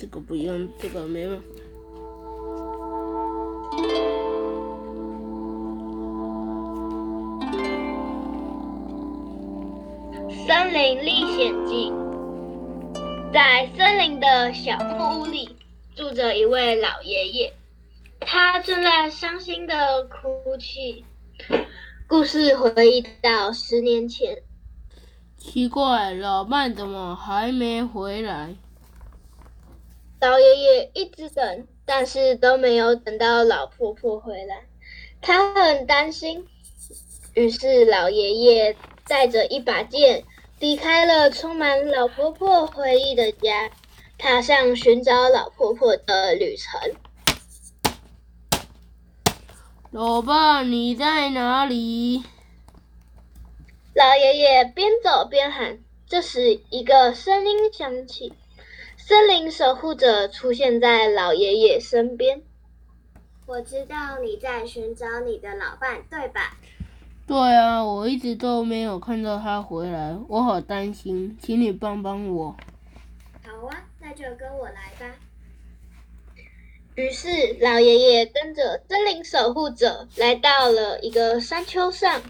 [0.00, 1.40] 这个不用，这个没用。
[10.46, 11.92] 森林历险记，
[13.32, 15.56] 在森林的小木屋里，
[15.96, 17.52] 住着一位老爷爷，
[18.20, 21.04] 他正在伤心的哭泣。
[22.06, 24.42] 故事回忆到十年前，
[25.36, 28.54] 奇怪，老伴怎么还没回来？
[30.20, 34.64] 老爷爷一直等，但是都没有等到老婆婆回来，
[35.20, 36.44] 他很担心。
[37.34, 40.24] 于是老爷爷带着一把剑，
[40.58, 43.70] 离开了充满老婆婆回忆的家，
[44.18, 46.80] 踏上寻找老婆婆的旅程。
[49.92, 52.24] 老爸，你在哪里？
[53.94, 55.78] 老爷爷边走边喊。
[56.08, 58.32] 这时，一个声音响起，
[59.08, 62.42] 森林守护者出现在老爷爷身边。
[63.46, 66.58] 我知道你在寻找你的老伴，对吧？
[67.26, 72.54] 对啊，我一直都没有看到他回来，我好担心，请你帮帮我。
[73.46, 75.16] 好啊，那就跟我来吧。
[76.96, 82.20] 于是，老爷爷跟着森林守护者来到了一个山丘上。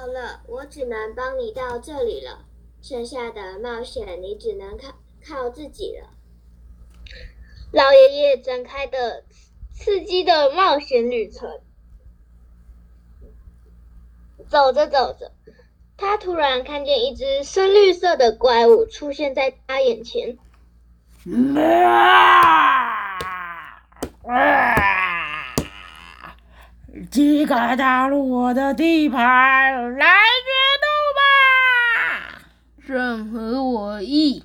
[0.00, 2.46] 好了，我只能帮你到这里了，
[2.80, 6.08] 剩下的冒险你只能靠靠自己了。
[7.70, 9.24] 老爷爷展开的
[9.74, 11.60] 刺激的冒险旅程，
[14.48, 15.32] 走着走着，
[15.98, 20.38] 他突然看见一只深绿色的怪物出现在他眼前。
[27.10, 29.18] 几个打入我的地盘，
[29.96, 30.86] 来决斗
[31.18, 32.42] 吧！
[32.86, 34.44] 正合我意。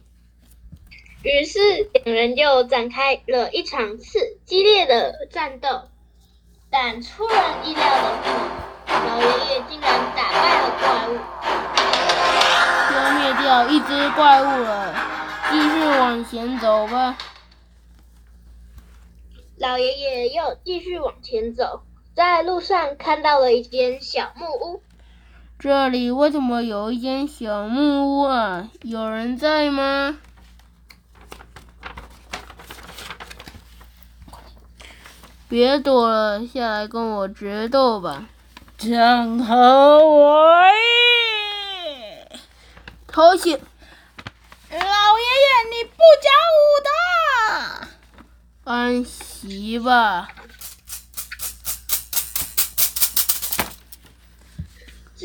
[1.22, 1.60] 于是
[1.94, 5.84] 两人就展开了一场次激烈的战斗，
[6.72, 11.20] 但出人意料的是，老爷爷竟然打败了怪物，
[12.90, 14.96] 消灭掉一只怪物了。
[15.52, 17.16] 继续往前走吧。
[19.60, 21.84] 老爷爷又继续往前走，
[22.16, 24.82] 在路上看到了一间小木屋。
[25.60, 28.70] 这里为什么有一间小木屋啊？
[28.84, 30.18] 有人在吗？
[35.50, 38.24] 别躲了，下来跟我决斗吧！
[38.78, 42.40] 正合我意。
[43.08, 43.52] 偷袭！
[43.52, 43.58] 老
[44.78, 48.72] 爷爷，你不讲武德！
[48.72, 50.30] 安息吧。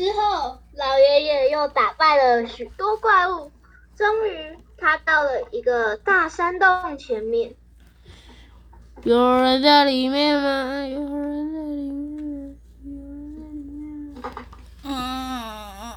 [0.01, 3.51] 之后，老爷爷又打败了许多怪物，
[3.95, 7.53] 终于他到了一个大山洞前面。
[9.03, 10.87] 有人在里面吗？
[10.87, 12.55] 有人在里面。
[12.83, 13.35] 有人
[13.93, 14.25] 在里面。
[14.85, 15.93] 嗯。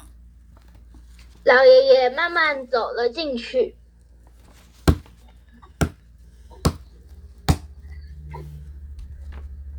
[1.45, 3.75] 老爷爷慢慢走了进去，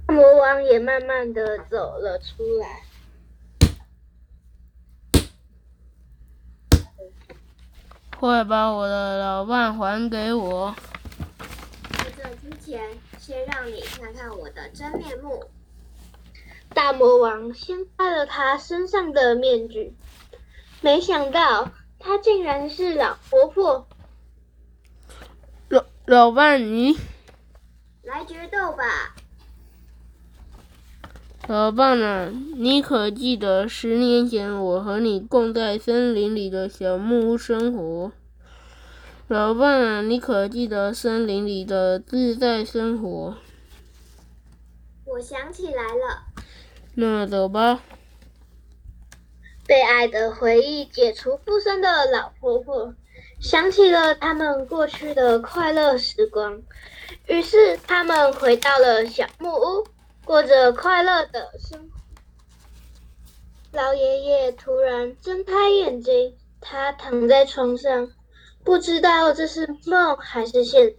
[0.08, 2.82] 魔王也慢慢的走了出来。
[8.18, 10.74] 快把我的老伴还给我！
[11.90, 15.44] 在这之前，先让你看看我的真面目。
[16.72, 19.94] 大魔王掀开了他身上的面具，
[20.80, 23.86] 没想到他竟然是老婆婆。
[25.68, 26.98] 老老伴，你
[28.02, 29.14] 来决斗吧！
[31.48, 38.10] 老伴啊，你可记得十年前我和你共在森林里的小木屋生活？
[39.28, 43.36] 老伴啊，你可记得森林里的自在生活？
[45.04, 46.24] 我想起来了。
[46.96, 47.80] 那走吧。
[49.68, 52.92] 被爱的回忆解除附身的老婆婆，
[53.38, 56.60] 想起了他们过去的快乐时光，
[57.28, 59.86] 于是他们回到了小木屋。
[60.26, 62.00] 过着快乐的生活。
[63.70, 68.10] 老爷爷突然睁开眼睛，他躺在床上，
[68.64, 70.96] 不知道这是梦还是现。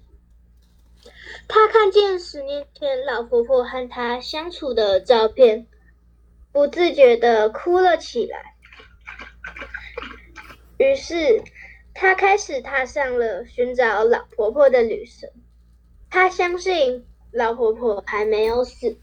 [1.50, 5.68] 他看见十年前老婆婆和他相处的照片，
[6.54, 8.56] 不自觉的哭了起来。
[10.78, 11.44] 于是，
[11.94, 15.30] 他开始踏上了寻找老婆婆的旅程。
[16.10, 18.98] 他相信老婆婆还没有死。